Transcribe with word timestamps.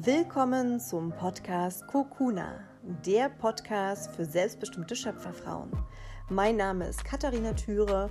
Willkommen 0.00 0.78
zum 0.78 1.10
Podcast 1.10 1.84
Kokuna, 1.88 2.60
der 3.04 3.28
Podcast 3.30 4.14
für 4.14 4.24
selbstbestimmte 4.24 4.94
Schöpferfrauen. 4.94 5.72
Mein 6.28 6.56
Name 6.56 6.86
ist 6.86 7.04
Katharina 7.04 7.52
Thüre 7.54 8.08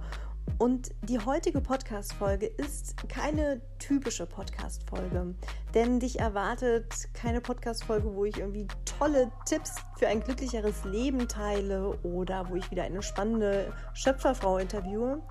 und 0.57 0.91
die 1.03 1.17
heutige 1.17 1.61
Podcast-Folge 1.61 2.47
ist 2.47 2.97
keine 3.07 3.61
typische 3.79 4.25
Podcast-Folge, 4.25 5.35
denn 5.73 5.99
dich 5.99 6.19
erwartet 6.19 7.09
keine 7.13 7.41
Podcast-Folge, 7.41 8.13
wo 8.15 8.25
ich 8.25 8.37
irgendwie 8.37 8.67
tolle 8.97 9.31
Tipps 9.45 9.75
für 9.97 10.07
ein 10.07 10.21
glücklicheres 10.21 10.83
Leben 10.85 11.27
teile 11.27 11.97
oder 12.03 12.49
wo 12.49 12.55
ich 12.55 12.69
wieder 12.71 12.83
eine 12.83 13.01
spannende 13.01 13.73
Schöpferfrau 13.93 14.57
interviewe. 14.57 15.21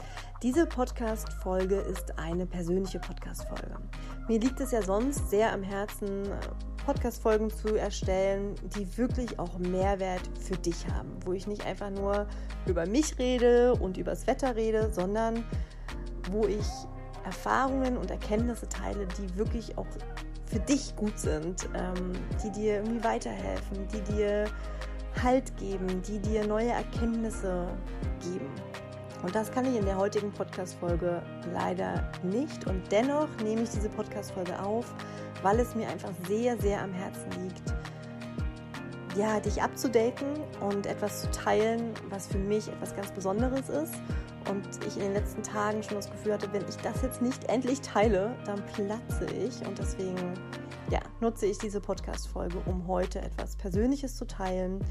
Diese 0.43 0.67
Podcast-Folge 0.67 1.77
ist 1.77 2.19
eine 2.19 2.46
persönliche 2.46 2.99
Podcast-Folge. 2.99 3.77
Mir 4.29 4.40
liegt 4.40 4.61
es 4.61 4.73
ja 4.73 4.82
sonst 4.82 5.31
sehr 5.31 5.53
am 5.53 5.63
Herzen, 5.63 6.29
Podcast-Folgen 6.85 7.51
zu 7.51 7.75
erstellen, 7.75 8.54
die 8.76 8.96
wirklich 8.96 9.39
auch 9.40 9.59
Mehrwert 9.59 10.23
für 10.39 10.57
dich 10.57 10.87
haben, 10.89 11.11
wo 11.25 11.32
ich 11.32 11.49
nicht 11.49 11.67
einfach 11.67 11.90
nur 11.90 12.29
über 12.67 12.87
mich 12.87 13.18
rede 13.18 13.75
und 13.75 13.96
über 13.96 14.13
das 14.13 14.26
Wetter 14.29 14.54
rede, 14.54 14.93
sondern 14.93 15.45
wo 16.31 16.46
ich 16.46 16.65
Erfahrungen 17.26 17.96
und 17.98 18.11
Erkenntnisse 18.11 18.68
teile, 18.68 19.07
die 19.18 19.36
wirklich 19.36 19.76
auch 19.76 19.86
für 20.46 20.61
dich 20.61 20.94
gut 20.96 21.18
sind, 21.18 21.68
ähm, 21.75 22.12
die 22.43 22.50
dir 22.53 22.76
irgendwie 22.76 23.03
weiterhelfen, 23.04 23.86
die 23.93 24.00
dir 24.12 24.46
Halt 25.22 25.57
geben, 25.57 26.03
die 26.03 26.18
dir 26.18 26.46
neue 26.46 26.68
Erkenntnisse 26.68 27.68
geben. 28.20 28.50
Und 29.22 29.34
das 29.34 29.50
kann 29.50 29.64
ich 29.64 29.75
in 29.75 29.86
der 29.86 29.96
heutigen 29.96 30.31
Podcast-Folge 30.31 31.22
leider 31.54 32.12
nicht. 32.22 32.67
Und 32.67 32.83
dennoch 32.92 33.28
nehme 33.42 33.62
ich 33.62 33.70
diese 33.70 33.89
Podcast-Folge 33.89 34.62
auf, 34.62 34.95
weil 35.42 35.58
es 35.58 35.75
mir 35.75 35.89
einfach 35.89 36.11
sehr, 36.29 36.58
sehr 36.58 36.83
am 36.83 36.92
Herzen 36.92 37.31
liegt, 37.42 37.62
ja, 39.17 39.41
dich 39.41 39.62
abzudaten 39.62 40.27
und 40.61 40.86
etwas 40.86 41.22
zu 41.22 41.31
teilen, 41.31 41.95
was 42.11 42.27
für 42.27 42.39
mich 42.39 42.69
etwas 42.69 42.95
ganz 42.95 43.11
Besonderes 43.12 43.69
ist. 43.69 43.95
Und 44.48 44.69
ich 44.86 44.97
in 44.97 45.03
den 45.03 45.14
letzten 45.14 45.42
Tagen 45.42 45.83
schon 45.83 45.97
das 45.97 46.11
Gefühl 46.11 46.34
hatte, 46.34 46.53
wenn 46.53 46.62
ich 46.69 46.77
das 46.77 47.03
jetzt 47.03 47.20
nicht 47.20 47.45
endlich 47.45 47.81
teile, 47.81 48.36
dann 48.45 48.64
platze 48.67 49.27
ich. 49.27 49.67
Und 49.67 49.78
deswegen 49.78 50.34
ja, 50.91 51.00
nutze 51.20 51.47
ich 51.47 51.58
diese 51.58 51.81
Podcast-Folge, 51.81 52.58
um 52.67 52.86
heute 52.86 53.20
etwas 53.20 53.56
Persönliches 53.56 54.17
zu 54.17 54.27
teilen 54.27 54.84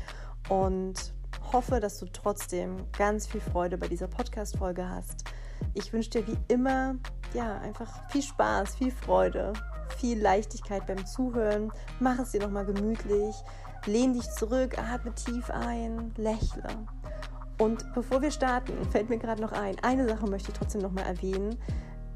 und 0.49 1.13
hoffe, 1.53 1.79
dass 1.79 1.99
du 1.99 2.05
trotzdem 2.07 2.75
ganz 2.97 3.27
viel 3.27 3.41
Freude 3.41 3.77
bei 3.77 3.87
dieser 3.87 4.07
Podcast-Folge 4.07 4.89
hast. 4.89 5.23
Ich 5.73 5.93
wünsche 5.93 6.09
dir 6.09 6.27
wie 6.27 6.37
immer 6.47 6.95
ja 7.33 7.59
einfach 7.59 8.09
viel 8.09 8.23
Spaß, 8.23 8.75
viel 8.75 8.91
Freude, 8.91 9.53
viel 9.97 10.19
Leichtigkeit 10.19 10.85
beim 10.85 11.05
Zuhören. 11.05 11.71
Mach 11.99 12.19
es 12.19 12.31
dir 12.31 12.41
nochmal 12.41 12.65
gemütlich, 12.65 13.35
lehn 13.86 14.14
dich 14.14 14.30
zurück, 14.31 14.78
atme 14.78 15.14
tief 15.14 15.50
ein, 15.50 16.14
lächle. 16.17 16.64
Und 17.59 17.86
bevor 17.94 18.22
wir 18.22 18.31
starten, 18.31 18.73
fällt 18.91 19.09
mir 19.09 19.17
gerade 19.17 19.41
noch 19.41 19.52
ein, 19.52 19.75
eine 19.83 20.08
Sache 20.08 20.28
möchte 20.28 20.52
ich 20.52 20.58
trotzdem 20.58 20.81
nochmal 20.81 21.05
erwähnen. 21.05 21.58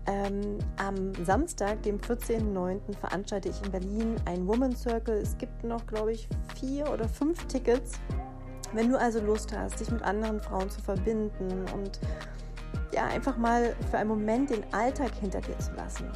Ähm, 0.05 0.57
am 0.77 1.13
Samstag, 1.23 1.83
dem 1.83 1.99
14.09., 1.99 2.95
veranstalte 2.99 3.49
ich 3.49 3.63
in 3.63 3.71
Berlin 3.71 4.15
ein 4.25 4.47
Woman 4.47 4.75
Circle. 4.75 5.15
Es 5.15 5.37
gibt 5.37 5.63
noch, 5.63 5.85
glaube 5.85 6.13
ich, 6.13 6.27
vier 6.55 6.91
oder 6.91 7.07
fünf 7.07 7.45
Tickets. 7.45 7.99
Wenn 8.73 8.89
du 8.89 8.99
also 8.99 9.19
Lust 9.19 9.55
hast, 9.55 9.79
dich 9.79 9.91
mit 9.91 10.01
anderen 10.01 10.41
Frauen 10.41 10.69
zu 10.69 10.81
verbinden 10.81 11.65
und 11.75 11.99
ja, 12.91 13.05
einfach 13.05 13.37
mal 13.37 13.75
für 13.91 13.97
einen 13.97 14.09
Moment 14.09 14.49
den 14.49 14.63
Alltag 14.73 15.11
hinter 15.19 15.41
dir 15.41 15.57
zu 15.59 15.73
lassen. 15.73 16.09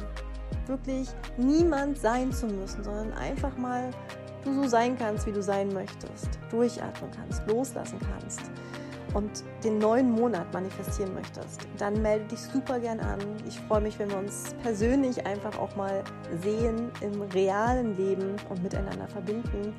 Wirklich 0.66 1.08
niemand 1.36 1.98
sein 1.98 2.32
zu 2.32 2.46
müssen, 2.46 2.82
sondern 2.82 3.12
einfach 3.12 3.56
mal 3.56 3.90
du 4.44 4.54
so 4.54 4.68
sein 4.68 4.96
kannst, 4.98 5.26
wie 5.26 5.32
du 5.32 5.42
sein 5.42 5.72
möchtest. 5.72 6.28
Durchatmen 6.50 7.10
kannst, 7.10 7.46
loslassen 7.46 7.98
kannst 8.12 8.42
und 9.14 9.44
den 9.62 9.78
neuen 9.78 10.10
Monat 10.10 10.52
manifestieren 10.52 11.14
möchtest, 11.14 11.66
dann 11.78 12.02
melde 12.02 12.26
dich 12.26 12.40
super 12.40 12.78
gern 12.78 13.00
an. 13.00 13.20
Ich 13.46 13.58
freue 13.60 13.80
mich, 13.80 13.98
wenn 13.98 14.10
wir 14.10 14.18
uns 14.18 14.54
persönlich 14.62 15.24
einfach 15.24 15.56
auch 15.58 15.74
mal 15.76 16.02
sehen 16.42 16.90
im 17.00 17.22
realen 17.22 17.96
Leben 17.96 18.36
und 18.50 18.62
miteinander 18.62 19.06
verbinden. 19.08 19.72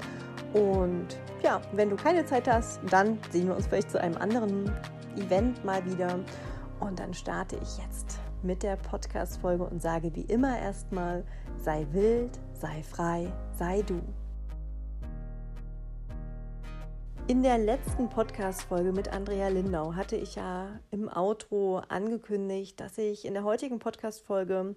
Und 0.53 1.07
ja, 1.43 1.61
wenn 1.73 1.89
du 1.89 1.97
keine 1.97 2.25
Zeit 2.25 2.47
hast, 2.47 2.79
dann 2.89 3.19
sehen 3.29 3.47
wir 3.47 3.55
uns 3.55 3.67
vielleicht 3.67 3.91
zu 3.91 4.01
einem 4.01 4.17
anderen 4.17 4.71
Event 5.17 5.63
mal 5.65 5.85
wieder. 5.85 6.19
Und 6.79 6.99
dann 6.99 7.13
starte 7.13 7.57
ich 7.57 7.77
jetzt 7.77 8.19
mit 8.41 8.63
der 8.63 8.77
Podcast-Folge 8.77 9.65
und 9.65 9.81
sage 9.81 10.15
wie 10.15 10.21
immer 10.21 10.57
erstmal: 10.57 11.25
sei 11.57 11.85
wild, 11.91 12.39
sei 12.53 12.83
frei, 12.83 13.31
sei 13.57 13.81
du. 13.81 14.01
In 17.27 17.41
der 17.41 17.57
letzten 17.57 18.07
Podcast-Folge 18.07 18.91
mit 18.91 19.07
Andrea 19.07 19.47
Lindau 19.47 19.95
hatte 19.95 20.15
ich 20.15 20.35
ja 20.35 20.79
im 20.91 21.09
Outro 21.09 21.79
angekündigt, 21.89 22.79
dass 22.79 22.99
ich 22.99 23.25
in 23.25 23.33
der 23.33 23.43
heutigen 23.43 23.79
Podcast-Folge 23.79 24.75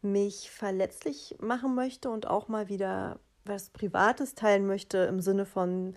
mich 0.00 0.50
verletzlich 0.50 1.36
machen 1.40 1.74
möchte 1.74 2.08
und 2.08 2.26
auch 2.26 2.48
mal 2.48 2.70
wieder 2.70 3.20
was 3.44 3.68
Privates 3.68 4.34
teilen 4.34 4.66
möchte 4.66 4.96
im 4.96 5.20
Sinne 5.20 5.44
von, 5.44 5.94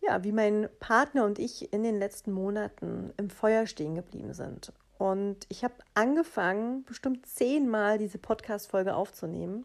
ja, 0.00 0.22
wie 0.22 0.30
mein 0.30 0.68
Partner 0.78 1.24
und 1.24 1.40
ich 1.40 1.72
in 1.72 1.82
den 1.82 1.98
letzten 1.98 2.30
Monaten 2.30 3.12
im 3.16 3.30
Feuer 3.30 3.66
stehen 3.66 3.96
geblieben 3.96 4.32
sind. 4.32 4.72
Und 4.96 5.44
ich 5.48 5.64
habe 5.64 5.74
angefangen, 5.94 6.84
bestimmt 6.84 7.26
zehnmal 7.26 7.98
diese 7.98 8.18
Podcast-Folge 8.18 8.94
aufzunehmen. 8.94 9.64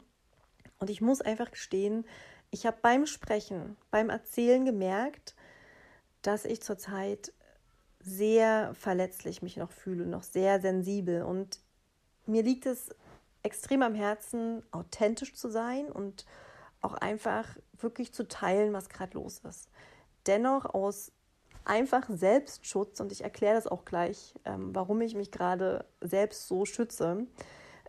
Und 0.80 0.90
ich 0.90 1.02
muss 1.02 1.22
einfach 1.22 1.52
gestehen, 1.52 2.04
ich 2.56 2.66
habe 2.66 2.78
beim 2.82 3.06
Sprechen, 3.06 3.76
beim 3.92 4.10
Erzählen 4.10 4.64
gemerkt, 4.64 5.36
dass 6.22 6.46
ich 6.46 6.62
zurzeit 6.62 7.34
sehr 8.00 8.74
verletzlich 8.76 9.42
mich 9.42 9.58
noch 9.58 9.72
fühle, 9.72 10.06
noch 10.06 10.24
sehr 10.24 10.62
sensibel. 10.62 11.24
Und 11.24 11.60
mir 12.26 12.44
liegt 12.44 12.66
es 12.66 12.96
extrem 13.44 13.82
am 13.82 13.94
Herzen, 13.94 14.64
authentisch 14.72 15.36
zu 15.36 15.50
sein 15.50 15.92
und 15.92 16.26
auch 16.80 16.94
einfach 16.94 17.46
wirklich 17.78 18.14
zu 18.14 18.26
teilen, 18.26 18.72
was 18.72 18.88
gerade 18.88 19.16
los 19.16 19.40
ist. 19.40 19.70
Dennoch 20.26 20.64
aus 20.64 21.12
einfach 21.66 22.08
Selbstschutz, 22.08 23.02
und 23.02 23.12
ich 23.12 23.26
erkläre 23.26 23.56
das 23.56 23.68
auch 23.68 23.84
gleich, 23.84 24.34
ähm, 24.46 24.74
warum 24.74 25.02
ich 25.02 25.14
mich 25.14 25.30
gerade 25.30 25.84
selbst 26.00 26.48
so 26.48 26.64
schütze, 26.64 27.28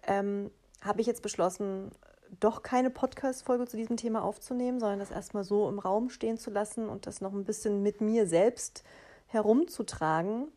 ähm, 0.02 0.50
habe 0.80 1.00
ich 1.00 1.06
jetzt 1.06 1.22
beschlossen, 1.22 1.92
doch 2.40 2.62
keine 2.62 2.90
Podcast-Folge 2.90 3.66
zu 3.66 3.76
diesem 3.76 3.96
Thema 3.96 4.22
aufzunehmen, 4.22 4.80
sondern 4.80 4.98
das 4.98 5.10
erstmal 5.10 5.44
so 5.44 5.68
im 5.68 5.78
Raum 5.78 6.10
stehen 6.10 6.38
zu 6.38 6.50
lassen 6.50 6.88
und 6.88 7.06
das 7.06 7.20
noch 7.20 7.32
ein 7.32 7.44
bisschen 7.44 7.82
mit 7.82 8.00
mir 8.00 8.26
selbst 8.26 8.84
herumzutragen. 9.26 10.48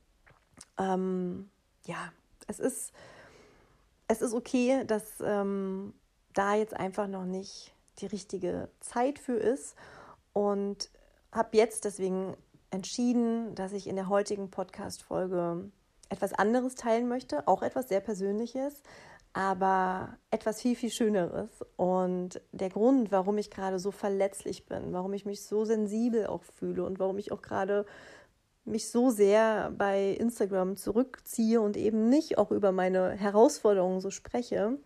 Ähm, 0.77 1.49
ja, 1.85 2.11
es 2.47 2.59
ist, 2.59 2.91
es 4.07 4.21
ist 4.21 4.33
okay, 4.33 4.83
dass 4.85 5.03
ähm, 5.21 5.93
da 6.33 6.55
jetzt 6.55 6.75
einfach 6.75 7.07
noch 7.07 7.25
nicht 7.25 7.73
die 7.99 8.07
richtige 8.07 8.69
Zeit 8.79 9.19
für 9.19 9.35
ist 9.35 9.75
und 10.33 10.89
habe 11.31 11.57
jetzt 11.57 11.85
deswegen 11.85 12.35
entschieden, 12.71 13.55
dass 13.55 13.73
ich 13.73 13.87
in 13.87 13.95
der 13.95 14.09
heutigen 14.09 14.51
Podcast-Folge 14.51 15.69
etwas 16.09 16.33
anderes 16.33 16.75
teilen 16.75 17.07
möchte, 17.07 17.47
auch 17.47 17.61
etwas 17.61 17.89
sehr 17.89 18.01
Persönliches, 18.01 18.81
aber 19.33 20.17
etwas 20.31 20.61
viel, 20.61 20.75
viel 20.75 20.89
Schöneres. 20.89 21.49
Und 21.75 22.41
der 22.51 22.69
Grund, 22.69 23.11
warum 23.11 23.37
ich 23.37 23.51
gerade 23.51 23.79
so 23.79 23.91
verletzlich 23.91 24.65
bin, 24.65 24.93
warum 24.93 25.13
ich 25.13 25.25
mich 25.25 25.45
so 25.45 25.65
sensibel 25.65 26.27
auch 26.27 26.43
fühle 26.43 26.83
und 26.83 26.99
warum 26.99 27.17
ich 27.17 27.31
auch 27.31 27.41
gerade 27.41 27.85
mich 28.65 28.89
so 28.89 29.09
sehr 29.09 29.71
bei 29.77 30.11
Instagram 30.11 30.75
zurückziehe 30.75 31.61
und 31.61 31.77
eben 31.77 32.09
nicht 32.09 32.37
auch 32.37 32.51
über 32.51 32.71
meine 32.71 33.11
Herausforderungen 33.11 33.99
so 33.99 34.11
spreche, 34.11 34.77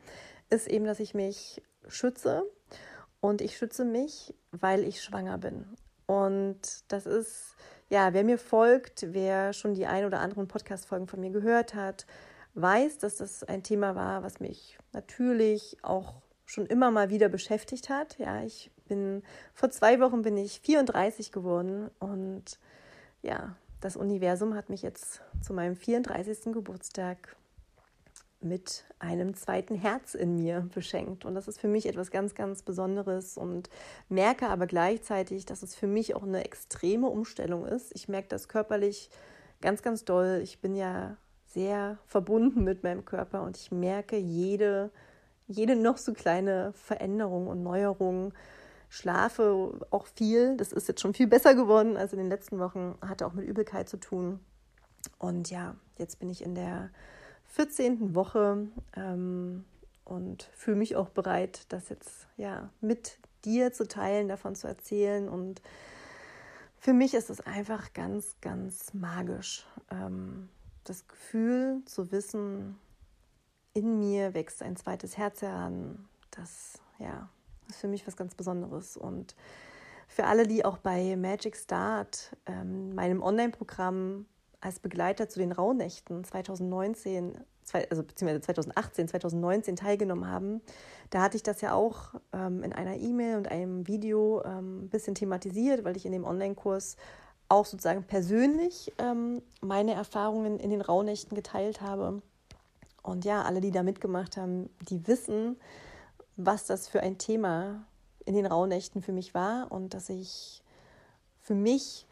ist 0.50 0.68
eben, 0.68 0.86
dass 0.86 1.00
ich 1.00 1.14
mich 1.14 1.62
schütze. 1.88 2.44
Und 3.20 3.42
ich 3.42 3.58
schütze 3.58 3.86
mich, 3.86 4.34
weil 4.52 4.84
ich 4.84 5.02
schwanger 5.02 5.38
bin. 5.38 5.66
Und 6.06 6.60
das 6.90 7.06
ist, 7.06 7.56
ja, 7.90 8.14
wer 8.14 8.24
mir 8.24 8.38
folgt, 8.38 9.06
wer 9.14 9.54
schon 9.54 9.74
die 9.74 9.86
ein 9.86 10.06
oder 10.06 10.20
anderen 10.20 10.48
Podcast-Folgen 10.48 11.08
von 11.08 11.22
mir 11.22 11.30
gehört 11.30 11.74
hat, 11.74 12.06
weiß, 12.56 13.00
dass 13.00 13.18
das 13.18 13.44
ein 13.44 13.64
Thema 13.64 13.96
war, 13.96 14.24
was 14.24 14.40
mich 14.40 14.78
natürlich 14.92 15.78
auch 15.82 16.22
schon 16.46 16.66
immer 16.66 16.92
mal 16.92 17.10
wieder 17.10 17.30
beschäftigt 17.30 17.90
hat. 17.90 18.18
Ja, 18.20 18.44
ich 18.44 18.72
bin 18.88 19.24
vor 19.54 19.72
zwei 19.72 20.00
Wochen 20.00 20.22
bin 20.22 20.38
ich 20.38 20.60
34 20.62 21.32
geworden 21.32 21.90
und 22.00 22.60
ja, 23.22 23.56
das 23.82 23.96
Universum 23.98 24.56
hat 24.56 24.70
mich 24.70 24.82
jetzt 24.82 25.22
zu 25.42 25.54
meinem 25.54 25.76
34. 25.76 26.54
Geburtstag 26.54 27.36
mit 28.44 28.84
einem 29.00 29.36
zweiten 29.36 29.76
Herz 29.76 30.16
in 30.16 30.36
mir 30.36 30.68
beschenkt. 30.74 31.26
Und 31.26 31.36
das 31.36 31.48
ist 31.48 31.60
für 31.60 31.68
mich 31.68 31.86
etwas 31.86 32.12
ganz, 32.12 32.36
ganz 32.36 32.62
Besonderes 32.62 33.38
und 33.38 33.70
merke 34.10 34.50
aber 34.50 34.68
gleichzeitig, 34.68 35.46
dass 35.46 35.64
es 35.64 35.76
für 35.76 35.88
mich 35.88 36.14
auch 36.16 36.24
eine 36.24 36.44
extreme 36.44 37.08
Umstellung 37.08 37.66
ist. 37.66 37.96
Ich 37.96 38.10
merke 38.10 38.28
das 38.28 38.50
körperlich 38.50 39.10
ganz, 39.62 39.82
ganz 39.82 40.04
doll. 40.04 40.42
Ich 40.44 40.60
bin 40.60 40.76
ja 40.76 41.16
sehr 41.54 41.98
verbunden 42.08 42.64
mit 42.64 42.84
meinem 42.84 43.06
Körper 43.06 43.44
und 43.44 43.58
ich 43.58 43.72
merke 43.72 44.18
jede, 44.18 44.92
jede 45.48 45.76
noch 45.76 45.98
so 45.98 46.14
kleine 46.14 46.74
Veränderung 46.74 47.48
und 47.48 47.64
Neuerung. 47.64 48.34
Schlafe 48.90 49.74
auch 49.90 50.06
viel. 50.06 50.56
Das 50.58 50.72
ist 50.72 50.88
jetzt 50.88 51.02
schon 51.02 51.16
viel 51.16 51.26
besser 51.26 51.56
geworden 51.56 51.98
als 51.98 52.14
in 52.14 52.20
den 52.20 52.30
letzten 52.30 52.60
Wochen. 52.60 52.96
Hatte 53.02 53.26
auch 53.26 53.34
mit 53.34 53.48
Übelkeit 53.48 53.90
zu 53.90 53.98
tun. 53.98 54.40
Und 55.18 55.50
ja, 55.50 55.76
jetzt 55.98 56.20
bin 56.20 56.30
ich 56.30 56.44
in 56.44 56.54
der 56.54 56.92
14. 57.48 58.14
Woche 58.14 58.68
ähm, 58.96 59.66
und 60.06 60.44
fühle 60.54 60.78
mich 60.78 60.96
auch 60.96 61.10
bereit, 61.10 61.66
das 61.70 61.90
jetzt 61.90 62.28
ja 62.38 62.70
mit 62.82 63.18
dir 63.46 63.74
zu 63.74 63.88
teilen, 63.88 64.28
davon 64.28 64.56
zu 64.56 64.68
erzählen. 64.68 65.28
Und 65.28 65.62
für 66.78 66.94
mich 66.94 67.14
ist 67.14 67.30
es 67.30 67.42
einfach 67.42 67.94
ganz, 67.94 68.36
ganz 68.42 68.94
magisch. 68.94 69.66
Ähm, 69.92 70.50
das 70.84 71.08
Gefühl 71.08 71.82
zu 71.86 72.12
wissen, 72.12 72.78
in 73.74 74.00
mir 74.00 74.34
wächst 74.34 74.62
ein 74.62 74.76
zweites 74.76 75.18
Herz 75.18 75.42
heran. 75.42 76.08
Das 76.32 76.80
ja, 77.00 77.30
ist 77.70 77.80
für 77.80 77.88
mich 77.88 78.06
was 78.06 78.16
ganz 78.16 78.36
Besonderes. 78.36 78.98
Und 78.98 79.36
für 80.08 80.26
alle, 80.26 80.48
die 80.48 80.64
auch 80.64 80.78
bei 80.78 81.16
Magic 81.16 81.56
Start, 81.56 82.36
ähm, 82.46 82.94
meinem 82.94 83.22
Online-Programm 83.24 84.26
als 84.62 84.80
Begleiter 84.80 85.28
zu 85.28 85.40
den 85.40 85.52
Rauhnächten 85.52 86.24
2019, 86.24 87.38
also 87.90 88.04
beziehungsweise 88.04 88.42
2018, 88.42 89.08
2019 89.08 89.76
teilgenommen 89.76 90.28
haben, 90.28 90.62
da 91.10 91.22
hatte 91.22 91.38
ich 91.38 91.44
das 91.44 91.62
ja 91.62 91.74
auch 91.74 92.14
ähm, 92.32 92.64
in 92.64 92.74
einer 92.74 92.96
E-Mail 92.96 93.38
und 93.38 93.50
einem 93.50 93.88
Video 93.88 94.44
ähm, 94.44 94.84
ein 94.84 94.90
bisschen 94.90 95.16
thematisiert, 95.16 95.84
weil 95.84 95.98
ich 95.98 96.06
in 96.06 96.12
dem 96.12 96.26
Online-Kurs 96.26 96.98
auch 97.54 97.66
sozusagen 97.66 98.04
persönlich 98.04 98.92
ähm, 98.98 99.44
meine 99.62 99.94
Erfahrungen 99.94 100.60
in 100.60 100.72
den 100.72 100.82
Rauhnächten 100.82 101.36
geteilt 101.36 101.82
habe. 101.82 102.24
Und 103.04 103.26
ja, 103.26 103.44
alle, 103.44 103.62
die 103.62 103.70
da 103.70 103.84
mitgemacht 103.84 104.38
haben, 104.38 104.72
die 104.90 105.08
wissen, 105.08 105.58
was 106.36 106.66
das 106.66 106.88
für 106.88 107.02
ein 107.02 107.20
Thema 107.20 107.86
in 108.26 108.34
den 108.34 108.48
Rauhnächten 108.48 109.04
für 109.04 109.12
mich 109.12 109.36
war 109.36 109.72
und 109.72 109.94
dass 109.94 110.10
ich 110.10 110.64
für 111.42 111.54
mich 111.54 112.08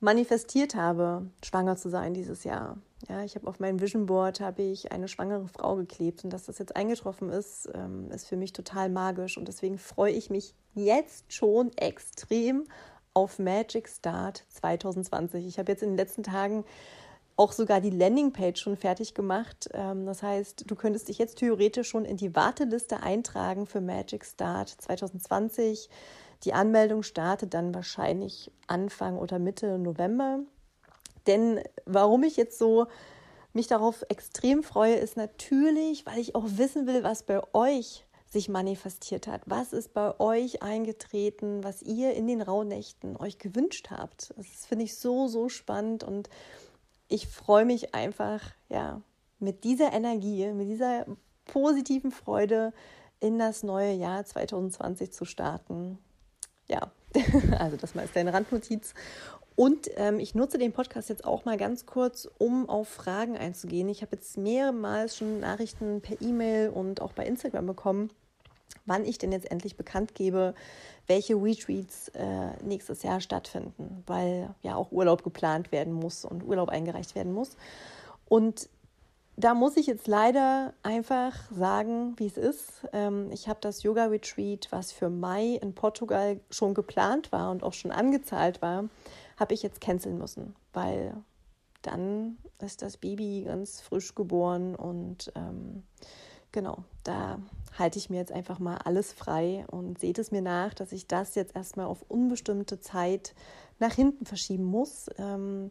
manifestiert 0.00 0.74
habe, 0.74 1.28
schwanger 1.44 1.76
zu 1.76 1.90
sein 1.90 2.14
dieses 2.14 2.44
Jahr. 2.44 2.78
Ja, 3.08 3.22
ich 3.24 3.34
habe 3.34 3.46
auf 3.46 3.60
meinem 3.60 3.80
Vision 3.80 4.06
Board 4.06 4.40
habe 4.40 4.62
ich 4.62 4.90
eine 4.90 5.08
schwangere 5.08 5.48
Frau 5.48 5.76
geklebt 5.76 6.24
und 6.24 6.32
dass 6.32 6.46
das 6.46 6.58
jetzt 6.58 6.76
eingetroffen 6.76 7.28
ist, 7.28 7.68
ähm, 7.74 8.10
ist 8.10 8.26
für 8.26 8.36
mich 8.36 8.54
total 8.54 8.88
magisch 8.88 9.36
und 9.36 9.48
deswegen 9.48 9.76
freue 9.76 10.12
ich 10.12 10.30
mich 10.30 10.54
jetzt 10.74 11.32
schon 11.32 11.76
extrem 11.76 12.64
auf 13.18 13.40
Magic 13.40 13.88
Start 13.88 14.44
2020. 14.48 15.44
Ich 15.44 15.58
habe 15.58 15.72
jetzt 15.72 15.82
in 15.82 15.90
den 15.90 15.96
letzten 15.96 16.22
Tagen 16.22 16.64
auch 17.34 17.50
sogar 17.50 17.80
die 17.80 17.90
Landingpage 17.90 18.60
schon 18.60 18.76
fertig 18.76 19.12
gemacht. 19.12 19.68
Ähm, 19.72 20.06
das 20.06 20.22
heißt, 20.22 20.70
du 20.70 20.76
könntest 20.76 21.08
dich 21.08 21.18
jetzt 21.18 21.38
theoretisch 21.38 21.88
schon 21.88 22.04
in 22.04 22.16
die 22.16 22.36
Warteliste 22.36 23.02
eintragen 23.02 23.66
für 23.66 23.80
Magic 23.80 24.24
Start 24.24 24.68
2020. 24.68 25.90
Die 26.44 26.54
Anmeldung 26.54 27.02
startet 27.02 27.54
dann 27.54 27.74
wahrscheinlich 27.74 28.52
Anfang 28.68 29.18
oder 29.18 29.40
Mitte 29.40 29.78
November. 29.78 30.38
Denn 31.26 31.60
warum 31.86 32.22
ich 32.22 32.36
jetzt 32.36 32.56
so 32.56 32.86
mich 33.52 33.66
darauf 33.66 34.04
extrem 34.08 34.62
freue, 34.62 34.94
ist 34.94 35.16
natürlich, 35.16 36.06
weil 36.06 36.20
ich 36.20 36.36
auch 36.36 36.46
wissen 36.50 36.86
will, 36.86 37.02
was 37.02 37.24
bei 37.24 37.42
euch 37.52 38.04
sich 38.28 38.48
manifestiert 38.48 39.26
hat. 39.26 39.42
Was 39.46 39.72
ist 39.72 39.94
bei 39.94 40.18
euch 40.20 40.62
eingetreten, 40.62 41.64
was 41.64 41.82
ihr 41.82 42.14
in 42.14 42.26
den 42.26 42.42
Rauhnächten 42.42 43.16
euch 43.16 43.38
gewünscht 43.38 43.88
habt? 43.90 44.34
Das 44.36 44.66
finde 44.66 44.84
ich 44.84 44.96
so, 44.96 45.28
so 45.28 45.48
spannend 45.48 46.04
und 46.04 46.28
ich 47.08 47.26
freue 47.26 47.64
mich 47.64 47.94
einfach, 47.94 48.42
ja, 48.68 49.00
mit 49.38 49.64
dieser 49.64 49.92
Energie, 49.92 50.52
mit 50.52 50.68
dieser 50.68 51.06
positiven 51.46 52.10
Freude 52.10 52.72
in 53.20 53.38
das 53.38 53.62
neue 53.62 53.92
Jahr 53.92 54.24
2020 54.24 55.12
zu 55.12 55.24
starten. 55.24 55.98
Ja, 56.66 56.92
also 57.58 57.76
das 57.76 57.94
mal 57.94 58.04
ist 58.04 58.14
deine 58.14 58.32
Randnotiz. 58.32 58.94
Und 59.58 59.90
ähm, 59.96 60.20
ich 60.20 60.36
nutze 60.36 60.56
den 60.56 60.72
Podcast 60.72 61.08
jetzt 61.08 61.24
auch 61.24 61.44
mal 61.44 61.56
ganz 61.56 61.84
kurz, 61.84 62.30
um 62.38 62.68
auf 62.68 62.86
Fragen 62.86 63.36
einzugehen. 63.36 63.88
Ich 63.88 64.02
habe 64.02 64.14
jetzt 64.14 64.38
mehrmals 64.38 65.16
schon 65.16 65.40
Nachrichten 65.40 66.00
per 66.00 66.22
E-Mail 66.22 66.68
und 66.68 67.02
auch 67.02 67.12
bei 67.12 67.26
Instagram 67.26 67.66
bekommen, 67.66 68.10
wann 68.86 69.04
ich 69.04 69.18
denn 69.18 69.32
jetzt 69.32 69.50
endlich 69.50 69.76
bekannt 69.76 70.14
gebe, 70.14 70.54
welche 71.08 71.34
Retreats 71.34 72.06
äh, 72.10 72.52
nächstes 72.62 73.02
Jahr 73.02 73.20
stattfinden, 73.20 74.04
weil 74.06 74.54
ja 74.62 74.76
auch 74.76 74.92
Urlaub 74.92 75.24
geplant 75.24 75.72
werden 75.72 75.92
muss 75.92 76.24
und 76.24 76.44
Urlaub 76.44 76.68
eingereicht 76.68 77.16
werden 77.16 77.32
muss. 77.32 77.56
Und 78.28 78.68
da 79.36 79.54
muss 79.54 79.76
ich 79.76 79.88
jetzt 79.88 80.06
leider 80.06 80.72
einfach 80.84 81.34
sagen, 81.50 82.14
wie 82.16 82.26
es 82.26 82.36
ist. 82.36 82.86
Ähm, 82.92 83.32
ich 83.32 83.48
habe 83.48 83.58
das 83.60 83.82
Yoga-Retreat, 83.82 84.68
was 84.70 84.92
für 84.92 85.10
Mai 85.10 85.58
in 85.60 85.74
Portugal 85.74 86.38
schon 86.48 86.74
geplant 86.74 87.32
war 87.32 87.50
und 87.50 87.64
auch 87.64 87.72
schon 87.72 87.90
angezahlt 87.90 88.62
war, 88.62 88.84
habe 89.38 89.54
ich 89.54 89.62
jetzt 89.62 89.80
canceln 89.80 90.18
müssen, 90.18 90.54
weil 90.72 91.14
dann 91.82 92.38
ist 92.60 92.82
das 92.82 92.96
Baby 92.96 93.44
ganz 93.46 93.80
frisch 93.80 94.14
geboren 94.14 94.74
und 94.74 95.32
ähm, 95.36 95.84
genau, 96.50 96.78
da 97.04 97.38
halte 97.78 97.98
ich 97.98 98.10
mir 98.10 98.16
jetzt 98.16 98.32
einfach 98.32 98.58
mal 98.58 98.78
alles 98.78 99.12
frei 99.12 99.64
und 99.70 99.98
seht 99.98 100.18
es 100.18 100.32
mir 100.32 100.42
nach, 100.42 100.74
dass 100.74 100.92
ich 100.92 101.06
das 101.06 101.34
jetzt 101.36 101.54
erstmal 101.54 101.86
auf 101.86 102.02
unbestimmte 102.08 102.80
Zeit 102.80 103.34
nach 103.78 103.92
hinten 103.92 104.26
verschieben 104.26 104.64
muss. 104.64 105.06
Ähm, 105.18 105.70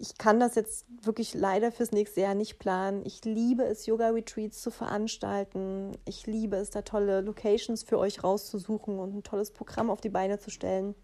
ich 0.00 0.16
kann 0.16 0.38
das 0.38 0.54
jetzt 0.54 0.86
wirklich 1.02 1.34
leider 1.34 1.72
fürs 1.72 1.90
nächste 1.90 2.20
Jahr 2.20 2.34
nicht 2.34 2.58
planen. 2.58 3.02
Ich 3.04 3.24
liebe 3.24 3.64
es, 3.64 3.86
Yoga-Retreats 3.86 4.62
zu 4.62 4.70
veranstalten. 4.70 5.92
Ich 6.04 6.26
liebe 6.26 6.56
es, 6.56 6.70
da 6.70 6.82
tolle 6.82 7.20
Locations 7.20 7.82
für 7.82 7.98
euch 7.98 8.22
rauszusuchen 8.22 8.98
und 9.00 9.14
ein 9.14 9.22
tolles 9.24 9.50
Programm 9.50 9.90
auf 9.90 10.00
die 10.00 10.08
Beine 10.08 10.38
zu 10.38 10.50
stellen. 10.50 10.94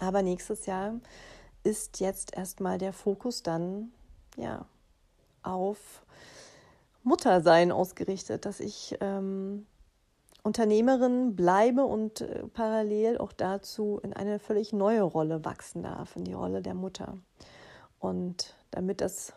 Aber 0.00 0.22
nächstes 0.22 0.66
Jahr 0.66 0.94
ist 1.62 2.00
jetzt 2.00 2.34
erstmal 2.34 2.78
der 2.78 2.92
Fokus 2.92 3.42
dann 3.42 3.92
ja 4.36 4.64
auf 5.42 6.02
Muttersein 7.02 7.70
ausgerichtet, 7.70 8.46
dass 8.46 8.60
ich 8.60 8.96
ähm, 9.00 9.66
Unternehmerin 10.42 11.36
bleibe 11.36 11.84
und 11.84 12.22
äh, 12.22 12.44
parallel 12.54 13.18
auch 13.18 13.32
dazu 13.32 14.00
in 14.02 14.14
eine 14.14 14.38
völlig 14.38 14.72
neue 14.72 15.02
Rolle 15.02 15.44
wachsen 15.44 15.82
darf, 15.82 16.16
in 16.16 16.24
die 16.24 16.32
Rolle 16.32 16.62
der 16.62 16.74
Mutter. 16.74 17.18
Und 17.98 18.54
damit 18.70 19.02
das 19.02 19.34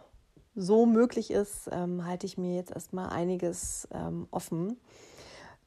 so 0.55 0.85
möglich 0.85 1.31
ist, 1.31 1.69
ähm, 1.71 2.05
halte 2.05 2.25
ich 2.25 2.37
mir 2.37 2.55
jetzt 2.55 2.71
erstmal 2.71 3.09
einiges 3.09 3.87
ähm, 3.91 4.27
offen. 4.31 4.77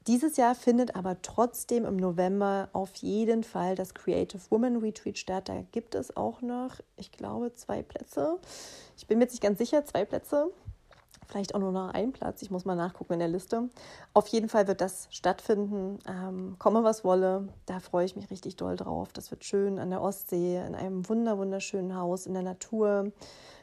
Dieses 0.06 0.36
Jahr 0.36 0.54
findet 0.54 0.94
aber 0.94 1.20
trotzdem 1.20 1.84
im 1.84 1.96
November 1.96 2.68
auf 2.72 2.94
jeden 2.96 3.42
Fall 3.42 3.74
das 3.74 3.92
Creative 3.92 4.40
Woman 4.50 4.76
Retreat 4.76 5.18
statt. 5.18 5.48
Da 5.48 5.62
gibt 5.72 5.96
es 5.96 6.16
auch 6.16 6.42
noch, 6.42 6.76
ich 6.96 7.10
glaube, 7.10 7.54
zwei 7.54 7.82
Plätze. 7.82 8.38
Ich 8.96 9.08
bin 9.08 9.18
mir 9.18 9.24
jetzt 9.24 9.32
nicht 9.32 9.42
ganz 9.42 9.58
sicher, 9.58 9.84
zwei 9.84 10.04
Plätze. 10.04 10.52
Vielleicht 11.26 11.56
auch 11.56 11.58
nur 11.58 11.72
noch 11.72 11.92
ein 11.92 12.12
Platz. 12.12 12.40
Ich 12.42 12.52
muss 12.52 12.64
mal 12.64 12.76
nachgucken 12.76 13.14
in 13.14 13.18
der 13.18 13.26
Liste. 13.26 13.68
Auf 14.14 14.28
jeden 14.28 14.48
Fall 14.48 14.68
wird 14.68 14.80
das 14.80 15.08
stattfinden. 15.10 15.98
Ähm, 16.08 16.54
komme, 16.60 16.84
was 16.84 17.02
wolle. 17.02 17.48
Da 17.66 17.80
freue 17.80 18.04
ich 18.04 18.14
mich 18.14 18.30
richtig 18.30 18.54
doll 18.54 18.76
drauf. 18.76 19.12
Das 19.12 19.32
wird 19.32 19.44
schön 19.44 19.80
an 19.80 19.90
der 19.90 20.02
Ostsee, 20.02 20.64
in 20.64 20.76
einem 20.76 21.08
wunder 21.08 21.36
wunderschönen 21.36 21.96
Haus 21.96 22.26
in 22.26 22.34
der 22.34 22.44
Natur. 22.44 23.10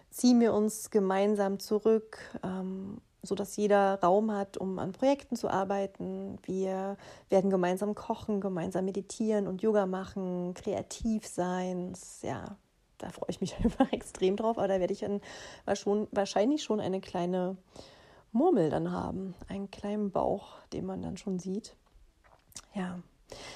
Ziehen 0.09 0.41
wir 0.41 0.53
uns 0.53 0.91
gemeinsam 0.91 1.59
zurück. 1.59 2.19
Ähm, 2.43 2.99
so 3.23 3.35
dass 3.35 3.55
jeder 3.55 3.99
Raum 4.01 4.31
hat, 4.31 4.57
um 4.57 4.77
an 4.79 4.91
Projekten 4.91 5.35
zu 5.35 5.49
arbeiten. 5.49 6.37
Wir 6.43 6.97
werden 7.29 7.49
gemeinsam 7.49 7.95
kochen, 7.95 8.41
gemeinsam 8.41 8.85
meditieren 8.85 9.47
und 9.47 9.61
Yoga 9.61 9.85
machen, 9.85 10.53
kreativ 10.53 11.25
sein. 11.25 11.93
Ja, 12.21 12.57
da 12.97 13.09
freue 13.09 13.29
ich 13.29 13.41
mich 13.41 13.55
einfach 13.63 13.91
extrem 13.93 14.35
drauf. 14.35 14.57
Aber 14.57 14.67
da 14.67 14.79
werde 14.79 14.93
ich 14.93 14.99
dann 14.99 15.21
wahrscheinlich 16.11 16.63
schon 16.63 16.81
eine 16.81 16.99
kleine 16.99 17.55
Murmel 18.33 18.69
dann 18.69 18.91
haben, 18.91 19.35
einen 19.47 19.71
kleinen 19.71 20.11
Bauch, 20.11 20.57
den 20.73 20.85
man 20.85 21.01
dann 21.01 21.17
schon 21.17 21.39
sieht. 21.39 21.75
Ja, 22.73 22.99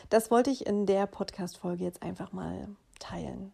das 0.09 0.31
wollte 0.31 0.49
ich 0.49 0.65
in 0.65 0.85
der 0.85 1.07
Podcast-Folge 1.07 1.83
jetzt 1.83 2.03
einfach 2.03 2.31
mal 2.31 2.69
teilen. 2.99 3.51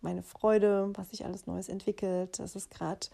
Meine 0.00 0.22
Freude, 0.22 0.90
was 0.94 1.10
sich 1.10 1.24
alles 1.24 1.46
Neues 1.46 1.68
entwickelt. 1.68 2.38
Das 2.38 2.56
ist 2.56 2.70
gerade 2.70 3.06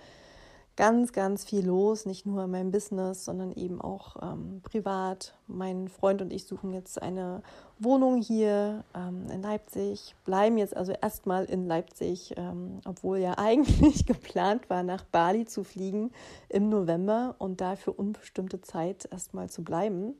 ganz, 0.76 1.12
ganz 1.12 1.44
viel 1.44 1.66
los, 1.66 2.06
nicht 2.06 2.24
nur 2.24 2.44
in 2.44 2.50
meinem 2.50 2.70
Business, 2.70 3.24
sondern 3.24 3.52
eben 3.52 3.80
auch 3.80 4.16
ähm, 4.22 4.62
privat. 4.62 5.34
Mein 5.46 5.88
Freund 5.88 6.22
und 6.22 6.32
ich 6.32 6.46
suchen 6.46 6.72
jetzt 6.72 7.00
eine 7.02 7.42
Wohnung 7.78 8.22
hier 8.22 8.84
ähm, 8.94 9.26
in 9.30 9.42
Leipzig, 9.42 10.14
bleiben 10.24 10.56
jetzt 10.56 10.74
also 10.74 10.92
erstmal 10.92 11.44
in 11.44 11.66
Leipzig, 11.66 12.34
ähm, 12.36 12.80
obwohl 12.86 13.18
ja 13.18 13.34
eigentlich 13.38 14.06
geplant 14.06 14.70
war, 14.70 14.82
nach 14.82 15.04
Bali 15.04 15.44
zu 15.44 15.62
fliegen 15.62 16.10
im 16.48 16.68
November 16.70 17.34
und 17.38 17.60
da 17.60 17.76
für 17.76 17.92
unbestimmte 17.92 18.62
Zeit 18.62 19.06
erstmal 19.10 19.50
zu 19.50 19.62
bleiben. 19.62 20.14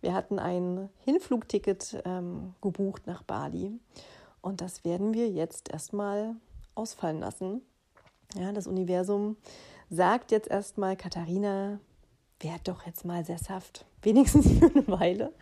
Wir 0.00 0.14
hatten 0.14 0.38
ein 0.38 0.88
Hinflugticket 1.04 2.02
ähm, 2.06 2.54
gebucht 2.62 3.06
nach 3.06 3.22
Bali 3.22 3.78
und 4.40 4.62
das 4.62 4.84
werden 4.84 5.12
wir 5.12 5.28
jetzt 5.28 5.70
erstmal 5.70 6.36
ausfallen 6.74 7.20
lassen. 7.20 7.60
Ja, 8.36 8.52
das 8.52 8.66
Universum 8.66 9.36
sagt 9.90 10.30
jetzt 10.30 10.48
erstmal, 10.48 10.96
Katharina, 10.96 11.80
werde 12.40 12.64
doch 12.64 12.86
jetzt 12.86 13.04
mal 13.04 13.24
sesshaft, 13.24 13.84
wenigstens 14.02 14.58
für 14.58 14.66
eine 14.66 14.88
Weile. 14.88 15.32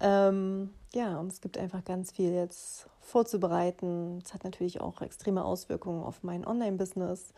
Ähm, 0.00 0.70
ja, 0.92 1.18
und 1.18 1.32
es 1.32 1.40
gibt 1.40 1.58
einfach 1.58 1.84
ganz 1.84 2.12
viel 2.12 2.32
jetzt 2.32 2.88
vorzubereiten. 3.00 4.20
Es 4.24 4.34
hat 4.34 4.44
natürlich 4.44 4.80
auch 4.80 5.02
extreme 5.02 5.44
Auswirkungen 5.44 6.02
auf 6.02 6.22
mein 6.22 6.46
Online-Business. 6.46 7.32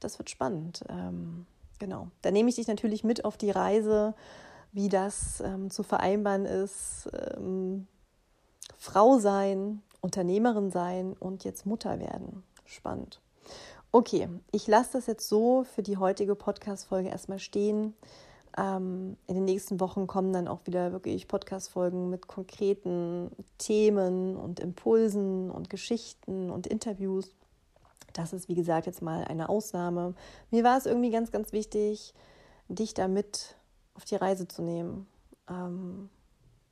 Das 0.00 0.18
wird 0.18 0.30
spannend. 0.30 0.84
Ähm, 0.88 1.46
genau. 1.78 2.08
Da 2.22 2.30
nehme 2.30 2.48
ich 2.48 2.56
dich 2.56 2.66
natürlich 2.66 3.04
mit 3.04 3.24
auf 3.24 3.36
die 3.36 3.50
Reise, 3.50 4.14
wie 4.72 4.88
das 4.88 5.40
ähm, 5.40 5.70
zu 5.70 5.82
vereinbaren 5.82 6.46
ist. 6.46 7.08
Ähm, 7.36 7.86
Frau 8.76 9.18
sein, 9.18 9.82
Unternehmerin 10.00 10.70
sein 10.70 11.14
und 11.14 11.44
jetzt 11.44 11.64
Mutter 11.64 11.98
werden. 12.00 12.42
Spannend. 12.64 13.20
Okay, 13.94 14.28
ich 14.50 14.66
lasse 14.66 14.94
das 14.94 15.06
jetzt 15.06 15.28
so 15.28 15.62
für 15.62 15.84
die 15.84 15.98
heutige 15.98 16.34
Podcast-Folge 16.34 17.10
erstmal 17.10 17.38
stehen. 17.38 17.94
Ähm, 18.58 19.16
in 19.28 19.36
den 19.36 19.44
nächsten 19.44 19.78
Wochen 19.78 20.08
kommen 20.08 20.32
dann 20.32 20.48
auch 20.48 20.66
wieder 20.66 20.90
wirklich 20.90 21.28
Podcast-Folgen 21.28 22.10
mit 22.10 22.26
konkreten 22.26 23.30
Themen 23.58 24.36
und 24.36 24.58
Impulsen 24.58 25.48
und 25.48 25.70
Geschichten 25.70 26.50
und 26.50 26.66
Interviews. 26.66 27.30
Das 28.14 28.32
ist, 28.32 28.48
wie 28.48 28.56
gesagt, 28.56 28.86
jetzt 28.86 29.00
mal 29.00 29.22
eine 29.26 29.48
Ausnahme. 29.48 30.14
Mir 30.50 30.64
war 30.64 30.76
es 30.76 30.86
irgendwie 30.86 31.12
ganz, 31.12 31.30
ganz 31.30 31.52
wichtig, 31.52 32.14
dich 32.66 32.94
damit 32.94 33.54
auf 33.94 34.04
die 34.04 34.16
Reise 34.16 34.48
zu 34.48 34.62
nehmen. 34.62 35.06
Ähm, 35.48 36.10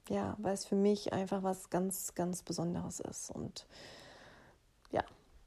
ja, 0.08 0.36
weil 0.38 0.54
es 0.54 0.64
für 0.64 0.74
mich 0.74 1.12
einfach 1.12 1.44
was 1.44 1.70
ganz, 1.70 2.16
ganz 2.16 2.42
Besonderes 2.42 2.98
ist. 2.98 3.30
Und 3.30 3.68
ja, 4.90 5.04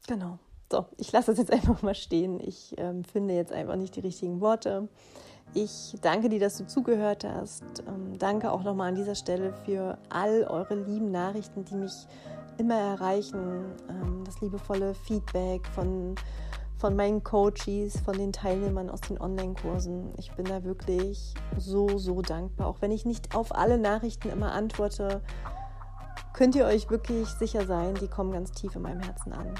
genau. 0.07 0.39
So, 0.71 0.85
ich 0.97 1.11
lasse 1.11 1.31
es 1.31 1.37
jetzt 1.37 1.51
einfach 1.53 1.81
mal 1.81 1.95
stehen. 1.95 2.39
Ich 2.39 2.73
ähm, 2.77 3.03
finde 3.03 3.33
jetzt 3.33 3.51
einfach 3.51 3.75
nicht 3.75 3.95
die 3.95 4.01
richtigen 4.01 4.41
Worte. 4.41 4.87
Ich 5.53 5.95
danke 6.01 6.27
dir, 6.27 6.39
dass 6.39 6.57
du 6.57 6.65
zugehört 6.65 7.23
hast. 7.23 7.63
Ähm, 7.87 8.17
danke 8.17 8.51
auch 8.51 8.63
nochmal 8.63 8.89
an 8.89 8.95
dieser 8.95 9.15
Stelle 9.15 9.53
für 9.65 9.97
all 10.09 10.43
eure 10.49 10.75
lieben 10.75 11.11
Nachrichten, 11.11 11.63
die 11.65 11.75
mich 11.75 12.07
immer 12.57 12.75
erreichen. 12.75 13.63
Ähm, 13.89 14.23
das 14.25 14.41
liebevolle 14.41 14.95
Feedback 14.95 15.65
von, 15.67 16.15
von 16.77 16.95
meinen 16.95 17.23
Coaches, 17.23 17.99
von 18.03 18.17
den 18.17 18.33
Teilnehmern 18.33 18.89
aus 18.89 19.01
den 19.01 19.21
Online-Kursen. 19.21 20.13
Ich 20.17 20.31
bin 20.33 20.45
da 20.45 20.63
wirklich 20.63 21.33
so, 21.57 21.97
so 21.97 22.21
dankbar. 22.21 22.67
Auch 22.67 22.81
wenn 22.81 22.91
ich 22.91 23.05
nicht 23.05 23.35
auf 23.35 23.55
alle 23.55 23.77
Nachrichten 23.77 24.29
immer 24.29 24.51
antworte, 24.51 25.21
könnt 26.33 26.55
ihr 26.55 26.65
euch 26.65 26.89
wirklich 26.89 27.29
sicher 27.29 27.65
sein, 27.65 27.93
die 27.95 28.07
kommen 28.07 28.33
ganz 28.33 28.51
tief 28.51 28.75
in 28.75 28.81
meinem 28.81 28.99
Herzen 28.99 29.31
an. 29.31 29.53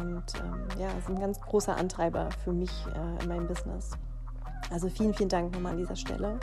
Und 0.00 0.24
ähm, 0.42 0.66
ja, 0.78 0.88
sind 1.06 1.16
ein 1.16 1.20
ganz 1.20 1.40
großer 1.40 1.76
Antreiber 1.76 2.28
für 2.42 2.52
mich 2.52 2.70
äh, 2.94 3.22
in 3.22 3.28
meinem 3.28 3.46
Business. 3.46 3.90
Also 4.70 4.88
vielen, 4.88 5.14
vielen 5.14 5.28
Dank 5.28 5.52
nochmal 5.52 5.72
an 5.72 5.78
dieser 5.78 5.96
Stelle. 5.96 6.38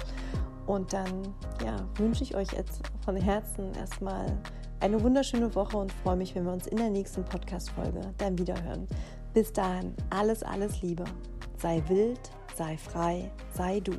Und 0.67 0.93
dann 0.93 1.33
ja, 1.65 1.75
wünsche 1.95 2.23
ich 2.23 2.35
euch 2.35 2.51
jetzt 2.53 2.81
von 3.03 3.15
Herzen 3.15 3.73
erstmal 3.73 4.37
eine 4.79 5.01
wunderschöne 5.01 5.53
Woche 5.55 5.77
und 5.77 5.91
freue 5.91 6.15
mich, 6.15 6.33
wenn 6.35 6.45
wir 6.45 6.53
uns 6.53 6.67
in 6.67 6.77
der 6.77 6.89
nächsten 6.89 7.23
Podcast-Folge 7.23 8.01
dann 8.17 8.37
wiederhören. 8.37 8.87
Bis 9.33 9.51
dahin, 9.53 9.95
alles, 10.09 10.43
alles 10.43 10.81
Liebe. 10.81 11.05
Sei 11.57 11.83
wild, 11.87 12.19
sei 12.55 12.77
frei, 12.77 13.31
sei 13.53 13.79
du. 13.79 13.93